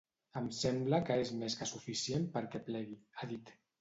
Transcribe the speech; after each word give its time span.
Em 0.39 0.45
sembla 0.59 0.99
que 1.09 1.17
és 1.25 1.33
més 1.41 1.57
que 1.59 1.67
suficient 1.73 2.27
perquè 2.39 2.63
plegui, 2.71 2.99
ha 3.23 3.31
dit. 3.35 3.55